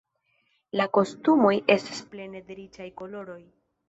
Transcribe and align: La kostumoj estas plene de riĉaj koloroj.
La 0.79 0.85
kostumoj 0.97 1.51
estas 1.73 1.99
plene 2.13 2.41
de 2.47 2.57
riĉaj 2.61 2.89
koloroj. 3.03 3.37